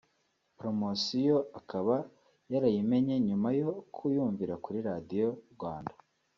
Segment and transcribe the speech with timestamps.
[0.55, 1.95] poromosiyo akaba
[2.51, 5.95] yarayimenye nyuma yo kuyumva kuri radio Rwanda